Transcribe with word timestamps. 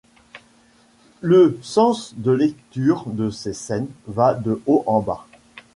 Le 1.19 1.59
sens 1.61 2.15
de 2.17 2.31
lecture 2.31 3.03
de 3.05 3.29
ces 3.29 3.53
scènes 3.53 3.91
va 4.07 4.33
de 4.33 4.59
haut 4.65 4.83
en 4.87 4.99
bas. 4.99 5.27